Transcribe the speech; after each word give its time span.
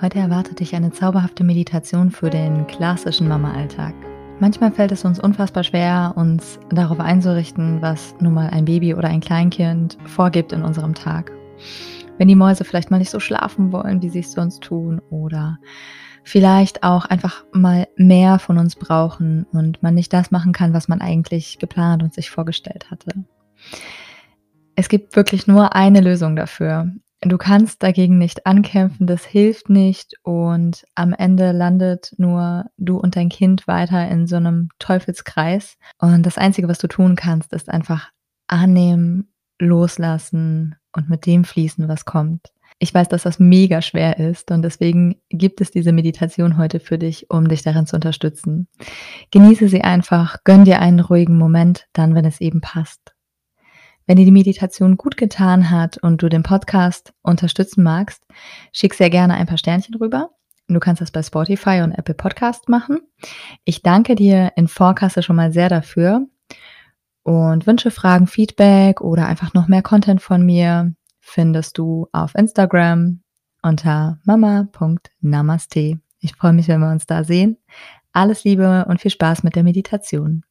Heute 0.00 0.18
erwartet 0.18 0.58
dich 0.58 0.74
eine 0.74 0.90
zauberhafte 0.90 1.44
Meditation 1.44 2.10
für 2.10 2.28
den 2.28 2.66
klassischen 2.66 3.28
Mama-Alltag. 3.28 3.94
Manchmal 4.40 4.72
fällt 4.72 4.90
es 4.90 5.04
uns 5.04 5.20
unfassbar 5.20 5.62
schwer, 5.62 6.14
uns 6.16 6.58
darauf 6.70 6.98
einzurichten, 6.98 7.80
was 7.80 8.16
nun 8.18 8.34
mal 8.34 8.50
ein 8.50 8.64
Baby 8.64 8.94
oder 8.94 9.08
ein 9.08 9.20
Kleinkind 9.20 9.96
vorgibt 10.06 10.52
in 10.52 10.62
unserem 10.62 10.94
Tag. 10.94 11.30
Wenn 12.18 12.26
die 12.26 12.34
Mäuse 12.34 12.64
vielleicht 12.64 12.90
mal 12.90 12.98
nicht 12.98 13.10
so 13.10 13.20
schlafen 13.20 13.70
wollen, 13.70 14.02
wie 14.02 14.08
sie 14.08 14.18
es 14.18 14.32
sonst 14.32 14.64
tun, 14.64 15.00
oder 15.10 15.58
vielleicht 16.24 16.82
auch 16.82 17.04
einfach 17.04 17.44
mal 17.52 17.86
mehr 17.96 18.40
von 18.40 18.58
uns 18.58 18.74
brauchen 18.74 19.46
und 19.52 19.80
man 19.82 19.94
nicht 19.94 20.12
das 20.12 20.32
machen 20.32 20.52
kann, 20.52 20.74
was 20.74 20.88
man 20.88 21.00
eigentlich 21.02 21.58
geplant 21.60 22.02
und 22.02 22.12
sich 22.12 22.30
vorgestellt 22.30 22.90
hatte. 22.90 23.24
Es 24.74 24.88
gibt 24.88 25.14
wirklich 25.14 25.46
nur 25.46 25.76
eine 25.76 26.00
Lösung 26.00 26.34
dafür. 26.34 26.90
Du 27.26 27.38
kannst 27.38 27.82
dagegen 27.82 28.18
nicht 28.18 28.46
ankämpfen, 28.46 29.06
das 29.06 29.24
hilft 29.24 29.70
nicht 29.70 30.12
und 30.22 30.84
am 30.94 31.14
Ende 31.14 31.52
landet 31.52 32.12
nur 32.18 32.66
du 32.76 32.98
und 32.98 33.16
dein 33.16 33.30
Kind 33.30 33.66
weiter 33.66 34.06
in 34.08 34.26
so 34.26 34.36
einem 34.36 34.68
Teufelskreis. 34.78 35.78
Und 35.98 36.24
das 36.26 36.36
Einzige, 36.36 36.68
was 36.68 36.78
du 36.78 36.86
tun 36.86 37.16
kannst, 37.16 37.54
ist 37.54 37.70
einfach 37.70 38.10
annehmen, 38.46 39.32
loslassen 39.58 40.76
und 40.92 41.08
mit 41.08 41.24
dem 41.24 41.44
fließen, 41.44 41.88
was 41.88 42.04
kommt. 42.04 42.52
Ich 42.78 42.92
weiß, 42.92 43.08
dass 43.08 43.22
das 43.22 43.38
mega 43.38 43.80
schwer 43.80 44.18
ist 44.18 44.50
und 44.50 44.60
deswegen 44.60 45.16
gibt 45.30 45.62
es 45.62 45.70
diese 45.70 45.92
Meditation 45.92 46.58
heute 46.58 46.78
für 46.78 46.98
dich, 46.98 47.30
um 47.30 47.48
dich 47.48 47.62
darin 47.62 47.86
zu 47.86 47.96
unterstützen. 47.96 48.68
Genieße 49.30 49.68
sie 49.68 49.80
einfach, 49.80 50.44
gönn 50.44 50.66
dir 50.66 50.80
einen 50.80 51.00
ruhigen 51.00 51.38
Moment, 51.38 51.86
dann, 51.94 52.14
wenn 52.14 52.26
es 52.26 52.42
eben 52.42 52.60
passt. 52.60 53.13
Wenn 54.06 54.16
dir 54.16 54.24
die 54.24 54.30
Meditation 54.30 54.96
gut 54.96 55.16
getan 55.16 55.70
hat 55.70 55.98
und 55.98 56.22
du 56.22 56.28
den 56.28 56.42
Podcast 56.42 57.14
unterstützen 57.22 57.82
magst, 57.82 58.26
schick 58.72 58.94
sehr 58.94 59.10
gerne 59.10 59.34
ein 59.34 59.46
paar 59.46 59.58
Sternchen 59.58 59.94
rüber. 59.94 60.30
Du 60.68 60.78
kannst 60.80 61.00
das 61.00 61.10
bei 61.10 61.22
Spotify 61.22 61.80
und 61.82 61.92
Apple 61.92 62.14
Podcast 62.14 62.68
machen. 62.68 63.00
Ich 63.64 63.82
danke 63.82 64.14
dir 64.14 64.52
in 64.56 64.68
Vorkasse 64.68 65.22
schon 65.22 65.36
mal 65.36 65.52
sehr 65.52 65.68
dafür 65.68 66.26
und 67.22 67.66
wünsche 67.66 67.90
Fragen, 67.90 68.26
Feedback 68.26 69.00
oder 69.00 69.26
einfach 69.26 69.54
noch 69.54 69.68
mehr 69.68 69.82
Content 69.82 70.20
von 70.20 70.44
mir 70.44 70.94
findest 71.20 71.78
du 71.78 72.06
auf 72.12 72.34
Instagram 72.34 73.22
unter 73.62 74.18
mama.namaste. 74.24 75.98
Ich 76.20 76.34
freue 76.34 76.52
mich, 76.52 76.68
wenn 76.68 76.80
wir 76.80 76.90
uns 76.90 77.06
da 77.06 77.24
sehen. 77.24 77.56
Alles 78.12 78.44
Liebe 78.44 78.84
und 78.86 79.00
viel 79.00 79.10
Spaß 79.10 79.42
mit 79.42 79.56
der 79.56 79.64
Meditation. 79.64 80.44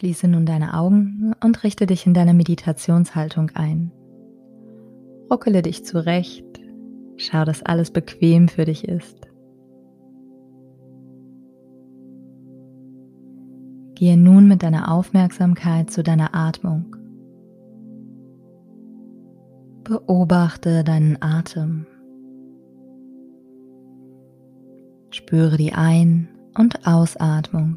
Schließe 0.00 0.28
nun 0.28 0.46
deine 0.46 0.72
Augen 0.72 1.34
und 1.44 1.62
richte 1.62 1.84
dich 1.84 2.06
in 2.06 2.14
deine 2.14 2.32
Meditationshaltung 2.32 3.50
ein. 3.52 3.92
Ruckele 5.30 5.60
dich 5.60 5.84
zurecht, 5.84 6.58
schau, 7.18 7.44
dass 7.44 7.62
alles 7.62 7.90
bequem 7.90 8.48
für 8.48 8.64
dich 8.64 8.88
ist. 8.88 9.28
Gehe 13.94 14.16
nun 14.16 14.48
mit 14.48 14.62
deiner 14.62 14.90
Aufmerksamkeit 14.90 15.90
zu 15.90 16.02
deiner 16.02 16.34
Atmung. 16.34 16.96
Beobachte 19.84 20.82
deinen 20.82 21.20
Atem. 21.20 21.84
Spüre 25.10 25.58
die 25.58 25.74
Ein- 25.74 26.30
und 26.56 26.86
Ausatmung. 26.86 27.76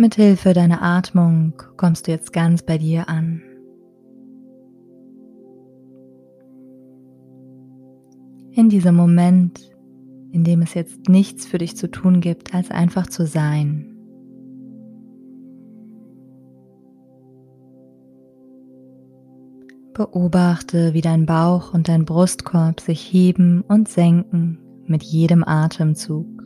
Mithilfe 0.00 0.54
deiner 0.54 0.80
Atmung 0.80 1.52
kommst 1.76 2.06
du 2.06 2.10
jetzt 2.10 2.32
ganz 2.32 2.62
bei 2.62 2.78
dir 2.78 3.10
an. 3.10 3.42
In 8.52 8.70
diesem 8.70 8.96
Moment, 8.96 9.60
in 10.32 10.42
dem 10.42 10.62
es 10.62 10.72
jetzt 10.72 11.10
nichts 11.10 11.44
für 11.44 11.58
dich 11.58 11.76
zu 11.76 11.90
tun 11.90 12.22
gibt, 12.22 12.54
als 12.54 12.70
einfach 12.70 13.08
zu 13.08 13.26
sein. 13.26 13.94
Beobachte, 19.92 20.94
wie 20.94 21.02
dein 21.02 21.26
Bauch 21.26 21.74
und 21.74 21.88
dein 21.88 22.06
Brustkorb 22.06 22.80
sich 22.80 23.02
heben 23.02 23.60
und 23.68 23.86
senken 23.86 24.60
mit 24.86 25.02
jedem 25.02 25.44
Atemzug. 25.44 26.39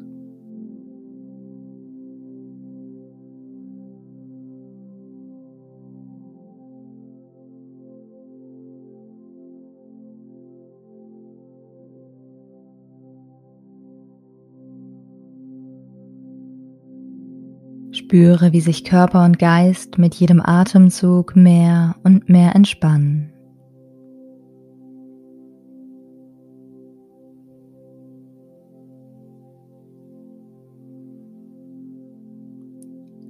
Spüre, 18.04 18.52
wie 18.52 18.60
sich 18.60 18.84
Körper 18.84 19.24
und 19.24 19.38
Geist 19.38 19.96
mit 19.96 20.14
jedem 20.14 20.42
Atemzug 20.44 21.36
mehr 21.36 21.96
und 22.04 22.28
mehr 22.28 22.54
entspannen. 22.54 23.32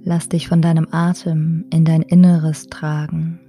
Lass 0.03 0.27
dich 0.27 0.49
von 0.49 0.61
deinem 0.61 0.89
Atem 0.91 1.63
in 1.69 1.85
dein 1.85 2.01
Inneres 2.01 2.67
tragen. 2.67 3.39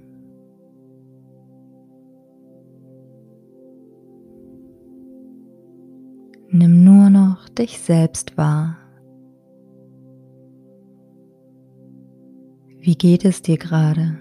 Nimm 6.49 6.85
nur 6.85 7.09
noch 7.09 7.49
dich 7.49 7.79
selbst 7.79 8.37
wahr. 8.37 8.77
Wie 12.87 12.95
geht 12.95 13.25
es 13.25 13.41
dir 13.41 13.57
gerade? 13.57 14.17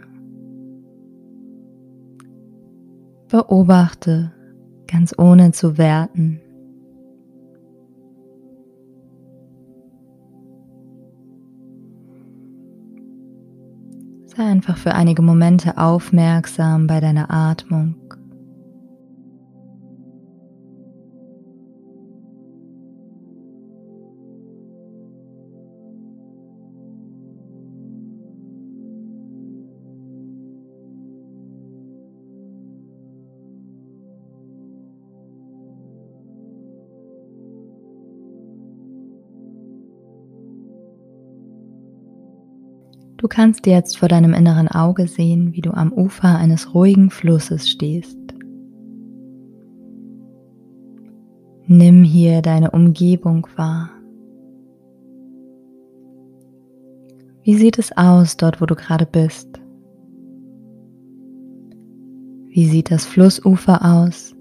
Beobachte 3.28 4.32
ganz 4.88 5.14
ohne 5.16 5.52
zu 5.52 5.78
werten. 5.78 6.40
Sei 14.24 14.42
einfach 14.42 14.78
für 14.78 14.96
einige 14.96 15.22
Momente 15.22 15.78
aufmerksam 15.78 16.88
bei 16.88 16.98
deiner 16.98 17.30
Atmung. 17.30 18.15
Du 43.16 43.28
kannst 43.28 43.66
jetzt 43.66 43.96
vor 43.96 44.08
deinem 44.08 44.34
inneren 44.34 44.68
Auge 44.68 45.06
sehen, 45.06 45.54
wie 45.54 45.62
du 45.62 45.70
am 45.70 45.92
Ufer 45.92 46.36
eines 46.36 46.74
ruhigen 46.74 47.10
Flusses 47.10 47.68
stehst. 47.68 48.18
Nimm 51.66 52.04
hier 52.04 52.42
deine 52.42 52.70
Umgebung 52.72 53.46
wahr. 53.56 53.90
Wie 57.42 57.56
sieht 57.56 57.78
es 57.78 57.96
aus 57.96 58.36
dort, 58.36 58.60
wo 58.60 58.66
du 58.66 58.74
gerade 58.74 59.06
bist? 59.06 59.60
Wie 62.48 62.66
sieht 62.66 62.90
das 62.90 63.06
Flussufer 63.06 63.84
aus? 63.84 64.35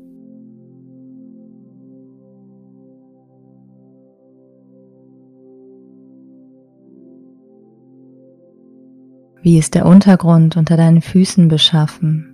Wie 9.45 9.59
ist 9.59 9.75
der 9.75 9.85
Untergrund 9.85 10.57
unter 10.57 10.75
deinen 10.75 11.03
Füßen 11.03 11.49
beschaffen? 11.49 12.31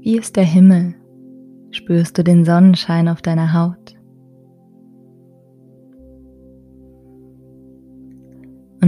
Wie 0.00 0.16
ist 0.16 0.36
der 0.36 0.44
Himmel? 0.44 0.94
Spürst 1.72 2.16
du 2.16 2.24
den 2.24 2.46
Sonnenschein 2.46 3.08
auf 3.08 3.20
deiner 3.20 3.52
Haut? 3.52 3.93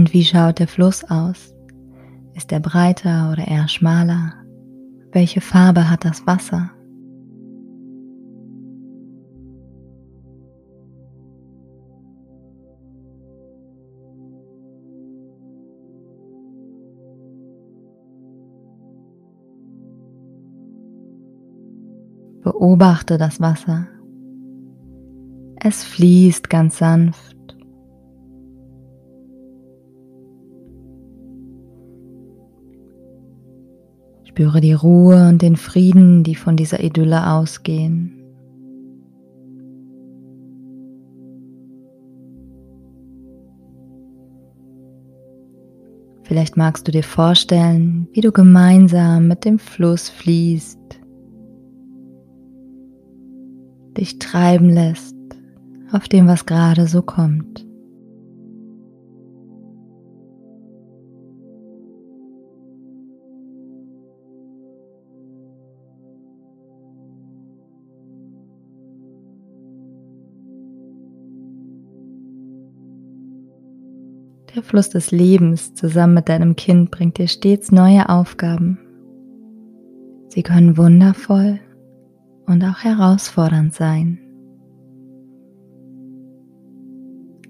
Und 0.07 0.13
wie 0.13 0.23
schaut 0.23 0.59
der 0.59 0.69
Fluss 0.69 1.03
aus? 1.03 1.53
Ist 2.33 2.53
er 2.53 2.61
breiter 2.61 3.29
oder 3.33 3.45
eher 3.45 3.67
schmaler? 3.67 4.35
Welche 5.11 5.41
Farbe 5.41 5.89
hat 5.89 6.05
das 6.05 6.25
Wasser? 6.25 6.71
Beobachte 22.43 23.17
das 23.17 23.41
Wasser. 23.41 23.87
Es 25.57 25.83
fließt 25.83 26.49
ganz 26.49 26.77
sanft 26.77 27.36
Spüre 34.37 34.61
die 34.61 34.73
Ruhe 34.73 35.29
und 35.29 35.41
den 35.41 35.55
Frieden, 35.55 36.23
die 36.23 36.35
von 36.35 36.55
dieser 36.55 36.83
Idylle 36.83 37.31
ausgehen. 37.31 38.13
Vielleicht 46.21 46.55
magst 46.55 46.87
du 46.87 46.91
dir 46.91 47.01
vorstellen, 47.01 48.07
wie 48.13 48.21
du 48.21 48.31
gemeinsam 48.31 49.27
mit 49.27 49.43
dem 49.43 49.57
Fluss 49.57 50.07
fließt, 50.07 50.99
dich 53.97 54.19
treiben 54.19 54.69
lässt 54.69 55.15
auf 55.91 56.07
dem, 56.07 56.27
was 56.27 56.45
gerade 56.45 56.85
so 56.85 57.01
kommt. 57.01 57.66
Der 74.55 74.63
Fluss 74.63 74.89
des 74.89 75.11
Lebens 75.11 75.73
zusammen 75.73 76.15
mit 76.15 76.29
deinem 76.29 76.55
Kind 76.55 76.89
bringt 76.91 77.17
dir 77.17 77.27
stets 77.27 77.71
neue 77.71 78.09
Aufgaben. 78.09 78.79
Sie 80.29 80.43
können 80.43 80.77
wundervoll 80.77 81.59
und 82.45 82.63
auch 82.63 82.79
herausfordernd 82.79 83.73
sein. 83.73 84.19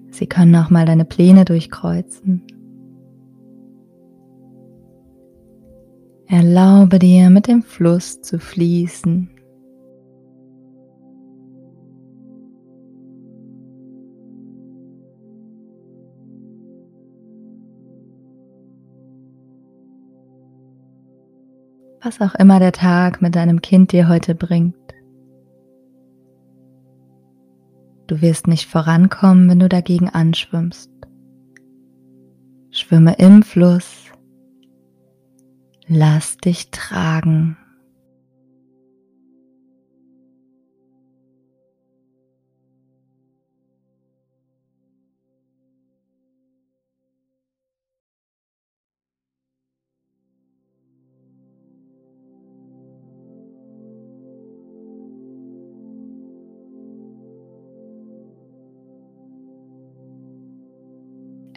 Sie 0.09 0.27
können 0.27 0.55
auch 0.55 0.69
mal 0.69 0.85
deine 0.85 1.05
Pläne 1.05 1.45
durchkreuzen. 1.45 2.44
Erlaube 6.25 6.99
dir 6.99 7.29
mit 7.29 7.47
dem 7.47 7.61
Fluss 7.61 8.21
zu 8.21 8.39
fließen 8.39 9.29
was 22.07 22.21
auch 22.21 22.36
immer 22.36 22.59
der 22.59 22.71
Tag 22.71 23.21
mit 23.21 23.36
deinem 23.36 23.62
Kind 23.62 23.92
dir 23.92 24.07
heute 24.07 24.33
bringt. 24.33 24.75
Du 28.07 28.21
wirst 28.21 28.48
nicht 28.48 28.69
vorankommen, 28.69 29.50
wenn 29.50 29.59
du 29.59 29.68
dagegen 29.68 30.09
anschwimmst. 30.09 30.89
Schwimme 32.71 33.15
im 33.18 33.44
Fluss. 33.44 34.06
Lass 35.88 36.38
dich 36.38 36.71
tragen. 36.71 37.57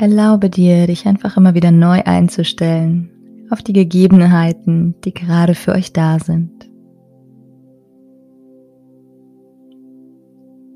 Erlaube 0.00 0.48
dir, 0.48 0.86
dich 0.86 1.06
einfach 1.06 1.36
immer 1.36 1.52
wieder 1.52 1.70
neu 1.70 2.00
einzustellen 2.02 3.10
auf 3.50 3.60
die 3.60 3.74
Gegebenheiten, 3.74 4.94
die 5.04 5.12
gerade 5.12 5.54
für 5.54 5.72
euch 5.72 5.92
da 5.92 6.18
sind. 6.18 6.70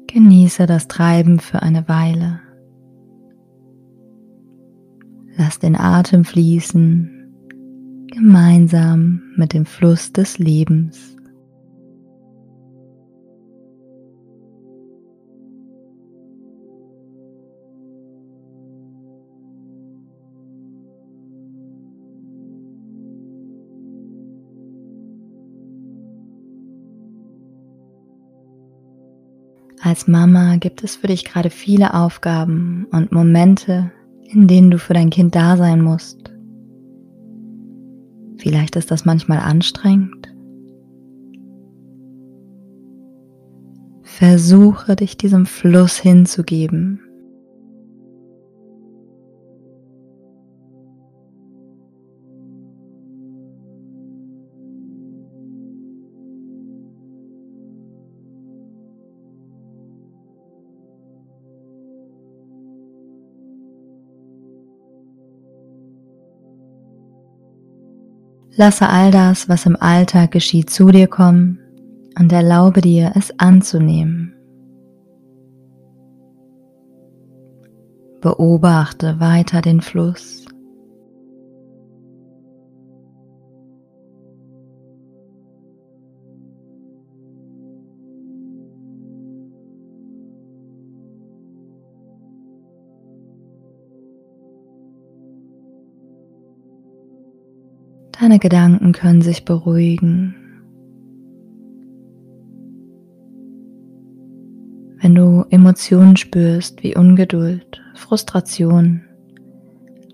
Genieße 0.09 0.67
das 0.67 0.89
Treiben 0.89 1.41
für 1.41 1.63
eine 1.63 1.89
Weile. 1.89 2.41
Lass 5.39 5.59
den 5.59 5.75
Atem 5.75 6.27
fließen, 6.27 7.33
gemeinsam 8.09 9.23
mit 9.37 9.55
dem 9.55 9.65
Fluss 9.65 10.13
des 10.13 10.37
Lebens. 10.37 11.17
Als 29.85 30.09
Mama 30.09 30.57
gibt 30.57 30.83
es 30.83 30.97
für 30.97 31.09
dich 31.09 31.27
gerade 31.27 31.51
viele 31.51 31.93
Aufgaben 31.93 32.87
und 32.91 33.13
Momente, 33.13 33.93
in 34.23 34.49
denen 34.49 34.71
du 34.71 34.79
für 34.79 34.95
dein 34.95 35.11
Kind 35.11 35.35
da 35.35 35.59
sein 35.59 35.83
musst. 35.83 36.33
Vielleicht 38.39 38.77
ist 38.77 38.91
das 38.91 39.05
manchmal 39.05 39.41
anstrengend. 39.41 40.35
Versuche 44.01 44.97
dich 44.97 45.19
diesem 45.19 45.45
Fluss 45.45 45.99
hinzugeben 45.99 47.01
Lasse 68.57 68.89
all 68.89 69.11
das, 69.11 69.49
was 69.49 69.67
im 69.67 69.77
Alltag 69.77 70.31
geschieht, 70.31 70.71
zu 70.71 70.91
dir 70.91 71.09
kommen 71.09 71.59
und 72.19 72.33
erlaube 72.33 72.81
dir, 72.81 73.13
es 73.17 73.37
anzunehmen. 73.39 74.33
Beobachte 78.21 79.19
weiter 79.19 79.61
den 79.61 79.81
Fluss. 79.81 80.45
Deine 98.25 98.39
Gedanken 98.39 98.93
können 98.93 99.21
sich 99.21 99.45
beruhigen. 99.45 100.35
Wenn 104.99 105.15
du 105.15 105.45
Emotionen 105.51 106.17
spürst 106.17 106.83
wie 106.83 106.97
Ungeduld, 106.97 107.83
Frustration, 107.95 109.03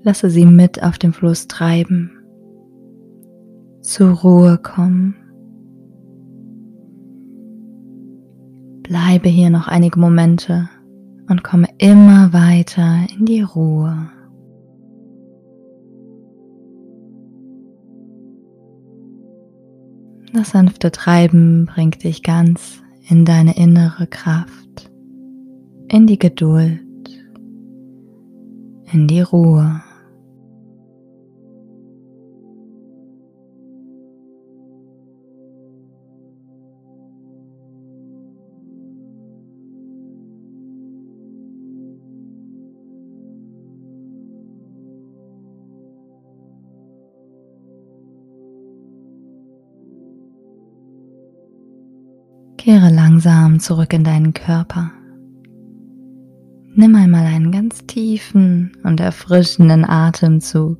Lasse 0.02 0.28
sie 0.28 0.44
mit 0.44 0.82
auf 0.82 0.98
dem 0.98 1.12
Fluss 1.12 1.46
treiben, 1.46 2.10
zur 3.80 4.10
Ruhe 4.10 4.58
kommen. 4.58 5.14
Bleibe 8.82 9.28
hier 9.28 9.50
noch 9.50 9.68
einige 9.68 10.00
Momente 10.00 10.68
und 11.28 11.44
komme 11.44 11.68
immer 11.78 12.32
weiter 12.32 13.06
in 13.16 13.24
die 13.24 13.42
Ruhe. 13.42 14.10
Das 20.32 20.50
sanfte 20.50 20.92
Treiben 20.92 21.66
bringt 21.66 22.04
dich 22.04 22.22
ganz 22.22 22.82
in 23.08 23.24
deine 23.24 23.56
innere 23.56 24.06
Kraft, 24.06 24.90
in 25.88 26.06
die 26.06 26.18
Geduld, 26.18 26.80
in 28.92 29.08
die 29.08 29.22
Ruhe. 29.22 29.82
Kehre 52.60 52.90
langsam 52.90 53.58
zurück 53.58 53.94
in 53.94 54.04
deinen 54.04 54.34
Körper. 54.34 54.90
Nimm 56.74 56.94
einmal 56.94 57.24
einen 57.24 57.52
ganz 57.52 57.86
tiefen 57.86 58.76
und 58.84 59.00
erfrischenden 59.00 59.88
Atemzug. 59.88 60.76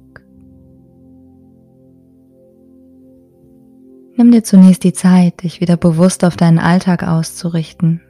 Nimm 4.15 4.31
dir 4.31 4.45
zunächst 4.45 4.85
die 4.85 4.93
Zeit, 4.93 5.43
dich 5.43 5.63
wieder 5.63 5.79
bewusst 5.79 6.23
auf 6.23 6.37
deinen 6.37 6.59
Alltag 6.59 7.03
auszurichten, 7.03 8.03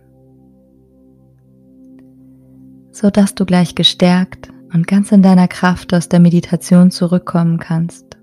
so 2.90 3.08
dass 3.08 3.36
du 3.36 3.44
gleich 3.46 3.76
gestärkt 3.76 4.48
und 4.74 4.88
ganz 4.88 5.12
in 5.12 5.22
deiner 5.22 5.46
Kraft 5.46 5.94
aus 5.94 6.08
der 6.08 6.18
Meditation 6.18 6.90
zurückkommen 6.90 7.60
kannst. 7.60 8.18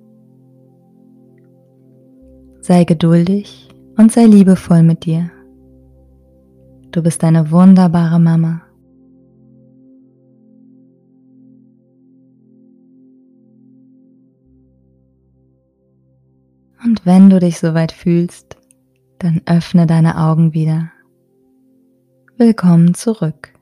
Sei 2.59 2.83
geduldig 2.83 3.69
und 3.95 4.11
sei 4.11 4.25
liebevoll 4.25 4.83
mit 4.83 5.05
dir. 5.05 5.31
Du 6.91 7.03
bist 7.03 7.23
eine 7.23 7.51
wunderbare 7.51 8.19
Mama. 8.19 8.61
Und 16.83 17.05
wenn 17.05 17.29
du 17.29 17.39
dich 17.39 17.59
soweit 17.59 17.91
fühlst, 17.91 18.57
dann 19.19 19.41
öffne 19.45 19.85
deine 19.87 20.17
Augen 20.17 20.53
wieder. 20.53 20.91
Willkommen 22.37 22.93
zurück. 22.93 23.56